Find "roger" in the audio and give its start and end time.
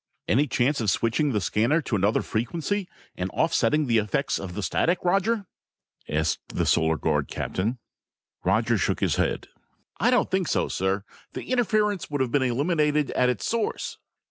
5.05-5.45, 8.43-8.79